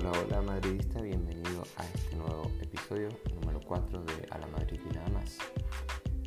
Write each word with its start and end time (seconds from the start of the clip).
Hola, 0.00 0.12
hola 0.12 0.42
madridista, 0.42 1.00
bienvenido 1.00 1.64
a 1.76 1.84
este 1.84 2.14
nuevo 2.14 2.52
episodio 2.60 3.08
número 3.34 3.58
4 3.58 4.04
de 4.04 4.28
A 4.30 4.38
la 4.38 4.46
Madrid 4.46 4.78
y 4.88 4.94
nada 4.94 5.08
más, 5.08 5.38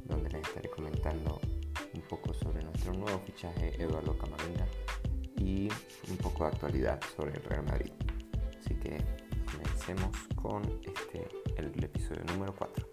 donde 0.04 0.30
les 0.30 0.46
estaré 0.46 0.70
comentando 0.70 1.40
un 1.94 2.02
poco 2.02 2.34
sobre 2.34 2.66
nuestro 2.66 2.92
nuevo 2.92 3.18
fichaje 3.20 3.82
Eduardo 3.82 4.18
Camavinga 4.18 4.68
y 5.38 5.70
un 6.10 6.18
poco 6.18 6.44
de 6.44 6.50
actualidad 6.50 7.00
sobre 7.16 7.32
el 7.32 7.44
Real 7.46 7.64
Madrid. 7.64 7.94
Así 8.60 8.74
que 8.74 8.98
comencemos 9.50 10.18
con 10.36 10.64
este, 10.84 11.30
el 11.56 11.82
episodio 11.82 12.26
número 12.26 12.54
4. 12.54 12.91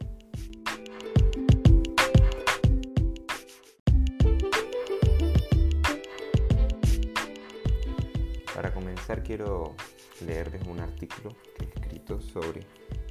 Quiero 9.28 9.74
leerles 10.24 10.66
un 10.66 10.80
artículo 10.80 11.36
que 11.54 11.66
he 11.66 11.68
escrito 11.68 12.18
sobre 12.18 12.62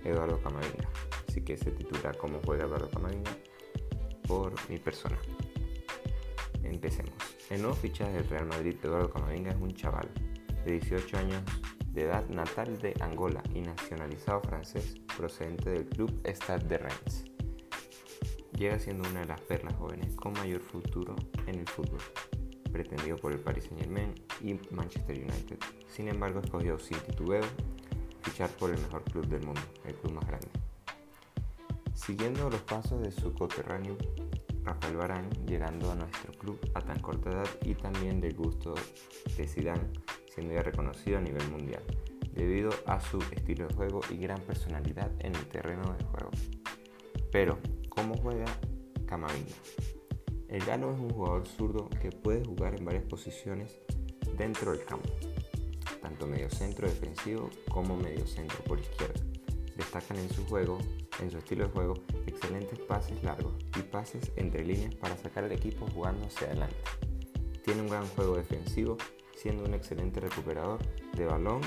Eduardo 0.04 0.42
Camavinga. 0.42 0.90
Así 1.30 1.42
que 1.42 1.56
se 1.56 1.70
titula 1.70 2.12
¿Cómo 2.14 2.40
juega 2.44 2.66
Eduardo 2.66 2.90
Camavinga? 2.90 3.38
por 4.28 4.56
mi 4.68 4.80
persona. 4.80 5.16
Empecemos. 6.64 7.14
El 7.52 7.62
nuevo 7.62 7.76
fichaje 7.76 8.14
del 8.14 8.28
Real 8.30 8.48
Madrid, 8.48 8.76
Eduardo 8.84 9.12
Camavinga, 9.12 9.52
es 9.52 9.58
un 9.58 9.76
chaval 9.76 10.10
de 10.66 10.72
18 10.80 11.18
años 11.18 11.44
de 11.94 12.06
edad, 12.06 12.28
natal 12.30 12.80
de 12.80 12.96
Angola 13.00 13.44
y 13.54 13.62
nacionalizado 13.62 14.42
francés, 14.42 14.96
procedente 15.16 15.70
del 15.70 15.86
club 15.86 16.20
Stade 16.26 16.68
de 16.68 16.78
Reims. 16.80 17.26
Llega 18.58 18.80
siendo 18.80 19.08
una 19.08 19.20
de 19.20 19.28
las 19.28 19.42
perlas 19.42 19.76
jóvenes 19.76 20.16
con 20.16 20.34
mayor 20.34 20.62
futuro 20.62 21.16
en 21.46 21.60
el 21.60 21.68
fútbol 21.68 22.02
pretendido 22.78 23.18
por 23.18 23.32
el 23.32 23.40
Paris 23.40 23.64
Saint 23.64 23.80
Germain 23.80 24.14
y 24.40 24.54
Manchester 24.72 25.18
United. 25.18 25.58
Sin 25.88 26.08
embargo, 26.10 26.42
escogió 26.42 26.78
sin 26.78 27.00
titubeo 27.00 27.42
fichar 28.22 28.52
por 28.52 28.70
el 28.70 28.80
mejor 28.80 29.04
club 29.06 29.26
del 29.28 29.44
mundo, 29.44 29.62
el 29.84 29.96
club 29.96 30.14
más 30.14 30.28
grande. 30.28 30.48
Siguiendo 31.96 32.52
los 32.52 32.62
pasos 32.62 33.02
de 33.02 33.12
su 33.12 33.34
coterráneo 33.34 33.98
Rafael 34.64 34.96
Varane, 34.96 35.30
llegando 35.48 35.92
a 35.92 35.96
nuestro 35.96 36.32
club 36.34 36.60
a 36.76 36.82
tan 36.82 37.00
corta 37.00 37.32
edad 37.32 37.50
y 37.64 37.74
también 37.74 38.22
del 38.22 38.36
gusto 38.36 38.76
de 39.36 39.48
Zidane, 39.48 39.90
siendo 40.32 40.54
ya 40.54 40.62
reconocido 40.62 41.18
a 41.18 41.22
nivel 41.22 41.50
mundial, 41.50 41.82
debido 42.32 42.70
a 42.86 43.02
su 43.02 43.18
estilo 43.32 43.68
de 43.68 43.74
juego 43.74 44.02
y 44.12 44.18
gran 44.18 44.40
personalidad 44.42 45.12
en 45.20 45.34
el 45.34 45.48
terreno 45.48 45.96
de 45.98 46.04
juego. 46.04 46.30
Pero, 47.32 47.58
¿cómo 47.90 48.16
juega 48.18 48.46
Camavinga? 49.08 49.56
El 50.50 50.64
galo 50.64 50.94
es 50.94 51.00
un 51.00 51.10
jugador 51.10 51.46
zurdo 51.46 51.90
que 52.02 52.10
puede 52.10 52.46
jugar 52.46 52.74
en 52.74 52.86
varias 52.86 53.04
posiciones 53.04 53.78
dentro 54.38 54.72
del 54.72 54.86
campo, 54.86 55.10
tanto 56.02 56.26
medio 56.26 56.50
centro 56.50 56.88
defensivo 56.88 57.50
como 57.70 57.98
medio 57.98 58.26
centro 58.26 58.58
por 58.64 58.80
izquierda. 58.80 59.20
Destacan 59.76 60.18
en 60.18 60.30
su 60.30 60.46
juego, 60.46 60.80
en 61.22 61.32
su 61.32 61.38
estilo 61.40 61.66
de 61.66 61.74
juego, 61.74 61.96
excelentes 62.26 62.80
pases 62.80 63.22
largos 63.24 63.56
y 63.78 63.82
pases 63.82 64.32
entre 64.38 64.64
líneas 64.64 64.96
para 64.96 65.18
sacar 65.18 65.44
al 65.44 65.52
equipo 65.52 65.86
jugando 65.94 66.26
hacia 66.26 66.48
adelante. 66.48 66.78
Tiene 67.66 67.82
un 67.82 67.90
gran 67.90 68.08
juego 68.08 68.38
defensivo, 68.38 68.96
siendo 69.36 69.66
un 69.66 69.74
excelente 69.74 70.22
recuperador 70.22 70.80
de 71.14 71.26
balón 71.26 71.60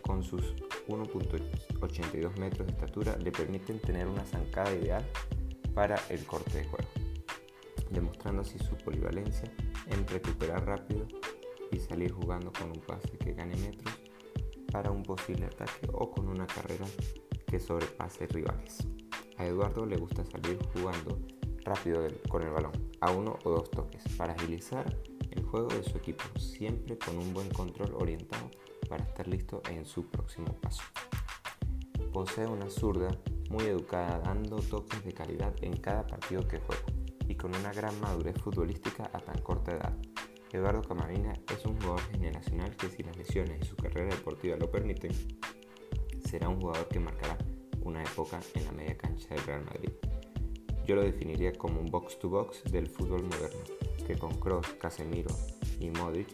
con 0.00 0.22
sus 0.22 0.54
1.82 0.88 2.38
metros 2.38 2.66
de 2.66 2.72
estatura 2.72 3.18
le 3.18 3.30
permiten 3.30 3.80
tener 3.80 4.06
una 4.06 4.24
zancada 4.24 4.74
ideal 4.74 5.04
para 5.74 5.96
el 6.08 6.24
corte 6.24 6.58
de 6.58 6.64
juego 6.64 7.03
demostrando 7.94 8.42
así 8.42 8.58
su 8.58 8.76
polivalencia 8.76 9.50
en 9.86 10.06
recuperar 10.06 10.66
rápido 10.66 11.06
y 11.70 11.78
salir 11.78 12.12
jugando 12.12 12.52
con 12.52 12.68
un 12.68 12.80
pase 12.80 13.16
que 13.18 13.32
gane 13.32 13.56
metros 13.56 13.94
para 14.70 14.90
un 14.90 15.02
posible 15.02 15.46
ataque 15.46 15.88
o 15.92 16.10
con 16.10 16.28
una 16.28 16.46
carrera 16.46 16.84
que 17.46 17.60
sobrepase 17.60 18.26
rivales. 18.26 18.86
A 19.38 19.46
Eduardo 19.46 19.86
le 19.86 19.96
gusta 19.96 20.24
salir 20.24 20.58
jugando 20.72 21.18
rápido 21.64 22.06
con 22.28 22.42
el 22.42 22.50
balón, 22.50 22.72
a 23.00 23.10
uno 23.10 23.38
o 23.44 23.50
dos 23.50 23.70
toques, 23.70 24.02
para 24.16 24.34
agilizar 24.34 24.84
el 25.30 25.42
juego 25.44 25.68
de 25.68 25.82
su 25.82 25.96
equipo, 25.96 26.24
siempre 26.38 26.98
con 26.98 27.18
un 27.18 27.32
buen 27.32 27.48
control 27.50 27.94
orientado 27.94 28.50
para 28.88 29.04
estar 29.04 29.26
listo 29.26 29.62
en 29.70 29.84
su 29.84 30.06
próximo 30.06 30.52
paso. 30.60 30.82
Posee 32.12 32.46
una 32.46 32.68
zurda 32.70 33.08
muy 33.50 33.64
educada 33.64 34.20
dando 34.20 34.56
toques 34.56 35.04
de 35.04 35.12
calidad 35.12 35.54
en 35.62 35.76
cada 35.76 36.06
partido 36.06 36.46
que 36.46 36.58
juega 36.58 36.93
y 37.28 37.34
con 37.34 37.54
una 37.54 37.72
gran 37.72 37.98
madurez 38.00 38.36
futbolística 38.40 39.10
a 39.12 39.20
tan 39.20 39.40
corta 39.42 39.72
edad. 39.72 39.96
Eduardo 40.52 40.82
Camavinga 40.82 41.32
es 41.52 41.64
un 41.64 41.74
jugador 41.80 42.00
generacional 42.12 42.76
que 42.76 42.88
si 42.88 43.02
las 43.02 43.16
lesiones 43.16 43.60
y 43.62 43.66
su 43.66 43.76
carrera 43.76 44.14
deportiva 44.14 44.56
lo 44.56 44.70
permiten, 44.70 45.12
será 46.24 46.48
un 46.48 46.60
jugador 46.60 46.88
que 46.88 47.00
marcará 47.00 47.36
una 47.82 48.02
época 48.02 48.40
en 48.54 48.64
la 48.64 48.72
media 48.72 48.96
cancha 48.96 49.34
del 49.34 49.44
Real 49.44 49.64
Madrid. 49.64 49.90
Yo 50.86 50.94
lo 50.94 51.02
definiría 51.02 51.52
como 51.52 51.80
un 51.80 51.86
box-to-box 51.86 52.64
del 52.70 52.88
fútbol 52.88 53.24
moderno, 53.24 53.60
que 54.06 54.16
con 54.16 54.38
Kroos, 54.38 54.68
Casemiro 54.80 55.34
y 55.80 55.90
Modric 55.90 56.28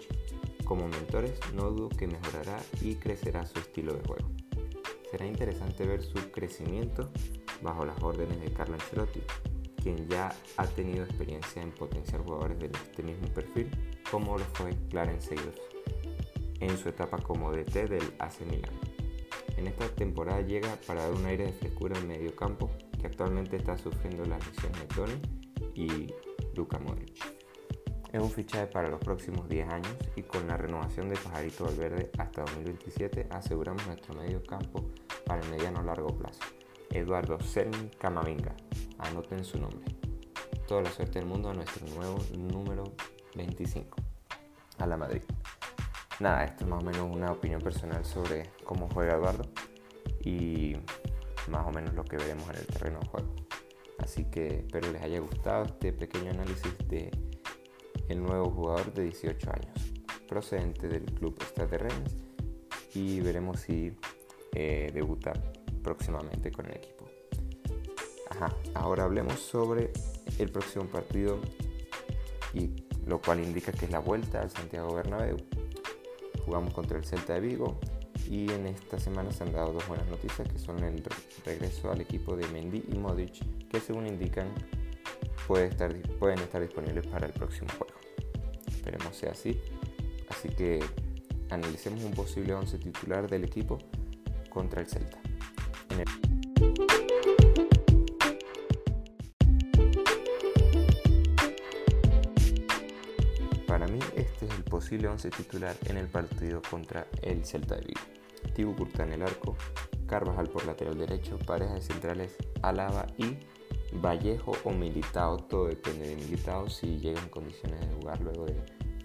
como 0.65 0.87
mentores 0.87 1.39
no 1.55 1.71
dudo 1.71 1.89
que 1.89 2.07
mejorará 2.07 2.61
y 2.81 2.95
crecerá 2.95 3.47
su 3.47 3.59
estilo 3.59 3.95
de 3.95 4.07
juego. 4.07 4.31
Será 5.11 5.27
interesante 5.27 5.85
ver 5.87 6.03
su 6.03 6.31
crecimiento 6.31 7.11
bajo 7.63 7.85
las 7.85 8.01
órdenes 8.03 8.41
de 8.41 8.53
Carlo 8.53 8.75
Ancelotti, 8.75 9.21
quien 9.83 10.09
ya 10.09 10.33
ha 10.57 10.67
tenido 10.67 11.05
experiencia 11.05 11.63
en 11.63 11.73
potenciar 11.73 12.23
jugadores 12.23 12.59
de 12.59 12.67
este 12.67 13.03
mismo 13.03 13.29
perfil, 13.29 13.71
como 14.11 14.39
lo 14.39 14.45
fue 14.45 14.71
Clarence 14.89 15.29
Seedorf 15.29 15.59
en 16.61 16.77
su 16.77 16.89
etapa 16.89 17.19
como 17.19 17.51
DT 17.53 17.89
del 17.89 18.15
AC 18.19 18.41
Milan. 18.43 18.73
En 19.57 19.67
esta 19.67 19.89
temporada 19.89 20.41
llega 20.41 20.77
para 20.87 21.03
dar 21.03 21.13
un 21.13 21.27
aire 21.27 21.47
de 21.47 21.53
frescura 21.53 21.99
en 21.99 22.09
medio 22.09 22.35
campo, 22.37 22.71
que 22.99 23.07
actualmente 23.07 23.57
está 23.57 23.77
sufriendo 23.77 24.25
las 24.25 24.47
lesiones 24.47 24.81
de 24.81 24.87
Tony 24.87 25.23
y 25.75 26.15
Luka 26.55 26.79
Modric. 26.79 27.41
Es 28.13 28.21
un 28.21 28.31
fichaje 28.31 28.67
para 28.67 28.89
los 28.89 29.01
próximos 29.01 29.49
10 29.49 29.69
años 29.69 29.95
y 30.17 30.23
con 30.23 30.47
la 30.49 30.57
renovación 30.57 31.09
de 31.09 31.17
Pajarito 31.17 31.65
Valverde 31.65 32.11
hasta 32.19 32.43
2027 32.43 33.29
aseguramos 33.31 33.87
nuestro 33.87 34.15
medio 34.15 34.43
campo 34.43 34.91
para 35.25 35.43
el 35.43 35.51
mediano 35.51 35.83
largo 35.83 36.09
plazo. 36.09 36.41
Eduardo 36.91 37.39
Sermi 37.39 37.89
Camavinga, 37.99 38.57
anoten 39.03 39.45
su 39.45 39.59
nombre. 39.59 39.85
Toda 40.67 40.83
la 40.83 40.91
suerte 40.91 41.19
del 41.19 41.29
mundo 41.29 41.51
a 41.51 41.55
nuestro 41.55 41.87
nuevo 41.95 42.19
número 42.37 42.85
25, 43.35 43.97
a 44.79 44.87
la 44.87 44.97
Madrid. 44.97 45.23
Nada, 46.21 46.45
esto 46.45 46.65
es 46.65 46.71
más 46.71 46.83
o 46.83 46.87
menos 46.87 47.15
una 47.15 47.33
opinión 47.33 47.61
personal 47.61 48.05
sobre 48.05 48.51
cómo 48.65 48.89
juega 48.93 49.15
Eduardo 49.15 49.45
y 50.23 50.77
más 51.49 51.67
o 51.67 51.73
menos 51.73 51.95
lo 51.95 52.05
que 52.05 52.17
veremos 52.17 52.49
en 52.51 52.57
el 52.57 52.67
terreno 52.67 53.01
de 53.01 53.07
juego. 53.09 53.35
Así 53.99 54.25
que 54.25 54.59
espero 54.59 54.93
les 54.93 55.03
haya 55.03 55.21
gustado 55.21 55.65
este 55.65 55.93
pequeño 55.93 56.31
análisis 56.31 56.77
de 56.89 57.11
el 58.09 58.23
nuevo 58.23 58.51
jugador 58.51 58.93
de 58.93 59.05
18 59.05 59.51
años, 59.51 59.93
procedente 60.29 60.89
del 60.89 61.05
club 61.05 61.39
Rennes 61.57 62.17
y 62.95 63.21
veremos 63.21 63.61
si 63.61 63.97
eh, 64.53 64.91
debuta 64.93 65.33
próximamente 65.83 66.51
con 66.51 66.67
el 66.67 66.77
equipo 66.77 67.00
ahora 68.75 69.05
hablemos 69.05 69.41
sobre 69.41 69.93
el 70.39 70.51
próximo 70.51 70.87
partido 70.87 71.41
y 72.55 72.71
lo 73.07 73.21
cual 73.21 73.41
indica 73.41 73.73
que 73.73 73.87
es 73.87 73.91
la 73.91 73.99
vuelta 73.99 74.41
al 74.41 74.51
Santiago 74.51 74.95
Bernabéu. 74.95 75.37
Jugamos 76.45 76.73
contra 76.73 76.99
el 76.99 77.05
Celta 77.05 77.35
de 77.35 77.41
Vigo 77.41 77.79
y 78.29 78.51
en 78.51 78.67
esta 78.67 78.99
semana 78.99 79.33
se 79.33 79.45
han 79.45 79.53
dado 79.53 79.73
dos 79.73 79.87
buenas 79.89 80.09
noticias 80.09 80.49
que 80.49 80.59
son 80.59 80.83
el 80.85 81.03
regreso 81.45 81.91
al 81.91 82.01
equipo 82.01 82.37
de 82.37 82.47
Mendy 82.49 82.85
y 82.89 82.97
Modric 82.97 83.69
que 83.69 83.81
según 83.81 84.07
indican 84.07 84.49
pueden 85.47 86.39
estar 86.39 86.61
disponibles 86.61 87.07
para 87.09 87.27
el 87.27 87.33
próximo 87.33 87.69
juego. 87.77 87.95
Esperemos 88.69 89.17
sea 89.17 89.33
así. 89.33 89.61
Así 90.29 90.49
que 90.49 90.79
analicemos 91.51 92.05
un 92.05 92.13
posible 92.13 92.55
11 92.55 92.79
titular 92.79 93.29
del 93.29 93.45
equipo 93.45 93.79
contra 94.49 94.81
el 94.81 94.87
Celta. 94.87 95.19
Posible 104.91 105.07
11 105.07 105.31
titular 105.31 105.77
en 105.87 105.99
el 105.99 106.09
partido 106.09 106.61
contra 106.69 107.07
el 107.23 107.45
Celta 107.45 107.77
de 107.77 107.83
Vigo. 107.83 108.01
Tibu 108.57 108.75
Curta 108.75 109.05
en 109.05 109.13
el 109.13 109.23
arco, 109.23 109.57
Carvajal 110.09 110.49
por 110.49 110.67
lateral 110.67 110.99
derecho, 110.99 111.39
pareja 111.39 111.75
de 111.75 111.81
centrales 111.81 112.37
Alaba 112.63 113.07
y 113.17 113.39
Vallejo 113.93 114.51
o 114.65 114.73
Militao, 114.73 115.37
todo 115.37 115.69
depende 115.69 116.09
de 116.09 116.17
Militao 116.17 116.69
si 116.69 116.99
llega 116.99 117.23
en 117.23 117.29
condiciones 117.29 117.79
de 117.79 117.95
jugar 117.95 118.21
luego 118.21 118.47
de 118.47 118.57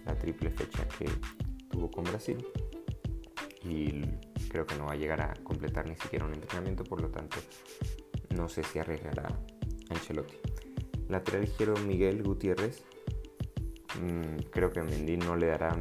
la 0.07 0.17
triple 0.17 0.49
fecha 0.49 0.87
que 0.97 1.05
tuvo 1.69 1.91
con 1.91 2.03
Brasil 2.05 2.43
y 3.63 4.01
creo 4.49 4.65
que 4.65 4.73
no 4.77 4.85
va 4.85 4.93
a 4.93 4.95
llegar 4.95 5.21
a 5.21 5.35
completar 5.43 5.87
ni 5.87 5.95
siquiera 5.97 6.25
un 6.25 6.33
entrenamiento, 6.33 6.83
por 6.83 6.99
lo 6.99 7.09
tanto 7.09 7.37
no 8.35 8.49
sé 8.49 8.63
si 8.63 8.79
arriesgará 8.79 9.27
Ancelotti. 9.91 10.37
Lateral 11.09 11.43
izquierdo 11.43 11.75
Miguel 11.81 12.23
Gutiérrez, 12.23 12.83
creo 14.51 14.71
que 14.71 14.81
Mendy 14.81 15.17
no 15.17 15.35
le 15.35 15.47
dará 15.47 15.77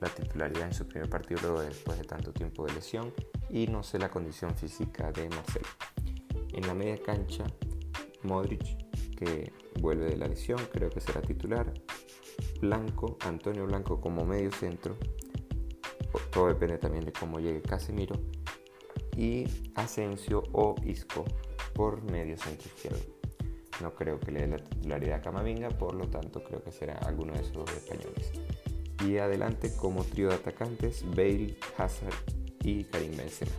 la 0.00 0.08
titularidad 0.08 0.68
en 0.68 0.74
su 0.74 0.86
primer 0.86 1.08
partido 1.08 1.40
luego 1.42 1.62
después 1.62 1.98
de 1.98 2.04
tanto 2.04 2.32
tiempo 2.32 2.66
de 2.66 2.74
lesión 2.74 3.12
y 3.50 3.66
no 3.66 3.82
sé 3.82 3.98
la 3.98 4.10
condición 4.10 4.54
física 4.54 5.10
de 5.12 5.28
Marcelo. 5.28 5.66
En 6.52 6.66
la 6.66 6.74
media 6.74 7.02
cancha, 7.02 7.44
Modric, 8.22 8.62
que 9.16 9.52
vuelve 9.80 10.06
de 10.06 10.16
la 10.16 10.28
lesión, 10.28 10.58
creo 10.72 10.90
que 10.90 11.00
será 11.00 11.20
titular. 11.20 11.72
Blanco, 12.60 13.16
Antonio 13.20 13.66
Blanco 13.66 14.00
como 14.00 14.24
medio 14.24 14.50
centro. 14.52 14.96
Todo 16.30 16.48
depende 16.48 16.78
también 16.78 17.04
de 17.04 17.12
cómo 17.12 17.40
llegue 17.40 17.62
Casemiro. 17.62 18.16
Y 19.16 19.44
Asensio 19.74 20.44
o 20.52 20.76
Isco 20.84 21.24
por 21.74 22.02
medio 22.02 22.36
centro 22.36 22.68
izquierdo. 22.68 23.17
No 23.80 23.94
creo 23.94 24.18
que 24.18 24.32
le 24.32 24.40
dé 24.40 24.46
la 24.48 24.56
titularidad 24.56 25.18
a 25.18 25.22
Camavinga, 25.22 25.68
por 25.70 25.94
lo 25.94 26.08
tanto 26.08 26.42
creo 26.42 26.62
que 26.62 26.72
será 26.72 26.94
alguno 26.98 27.32
de 27.32 27.40
esos 27.40 27.52
dos 27.52 27.72
españoles. 27.72 28.32
Y 29.06 29.18
adelante 29.18 29.72
como 29.76 30.02
trío 30.04 30.28
de 30.28 30.34
atacantes, 30.34 31.04
Bale, 31.10 31.56
Hazard 31.76 32.14
y 32.64 32.84
Karim 32.84 33.16
Benzema. 33.16 33.52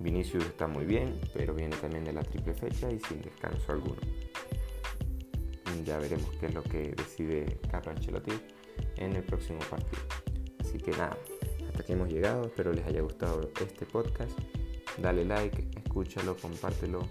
Vinicius 0.00 0.44
está 0.46 0.66
muy 0.66 0.86
bien, 0.86 1.20
pero 1.34 1.54
viene 1.54 1.76
también 1.76 2.04
de 2.04 2.12
la 2.12 2.22
triple 2.22 2.54
fecha 2.54 2.90
y 2.90 2.98
sin 3.00 3.20
descanso 3.20 3.72
alguno. 3.72 4.00
Ya 5.84 5.98
veremos 5.98 6.30
qué 6.40 6.46
es 6.46 6.54
lo 6.54 6.62
que 6.62 6.92
decide 6.92 7.58
Carlo 7.70 7.92
en 8.96 9.16
el 9.16 9.22
próximo 9.22 9.58
partido. 9.70 10.02
Así 10.60 10.78
que 10.78 10.92
nada, 10.92 11.18
hasta 11.66 11.82
aquí 11.82 11.92
hemos 11.92 12.08
llegado. 12.08 12.46
Espero 12.46 12.72
les 12.72 12.86
haya 12.86 13.02
gustado 13.02 13.50
este 13.60 13.84
podcast. 13.84 14.38
Dale 14.98 15.24
like, 15.24 15.68
escúchalo, 15.76 16.36
compártelo 16.36 17.06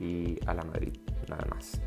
y 0.00 0.38
a 0.46 0.54
la 0.54 0.62
Madrid. 0.62 0.94
Nada 1.28 1.46
más. 1.50 1.80